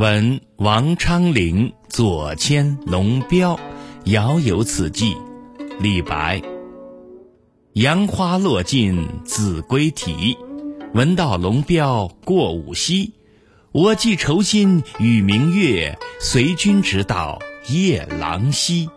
[0.00, 3.60] 闻王昌龄左迁龙标
[4.04, 5.14] 遥有此寄
[5.78, 6.40] 李白。
[7.74, 10.34] 杨花落尽子规啼
[10.94, 13.12] 闻道龙标过五溪
[13.72, 17.38] 我寄愁心与明月随君直到
[17.68, 18.88] 夜郎西